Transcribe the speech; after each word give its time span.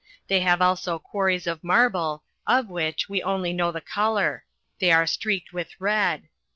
They 0.29 0.39
have 0.39 0.63
also 0.63 0.97
quar 0.97 1.25
ries 1.27 1.45
of 1.45 1.63
marble 1.63 2.23
> 2.35 2.47
of 2.57 2.69
which. 2.69 3.07
we 3.07 3.21
only 3.21 3.53
know 3.53 3.71
the 3.71 3.81
colour; 3.81 4.45
they 4.79 4.91
are 4.91 5.03
S3 5.03 5.03
JOURNAL 5.03 5.03
OF 5.03 5.09
streaked 5.09 5.53
with 5.53 5.75
read. 5.79 6.27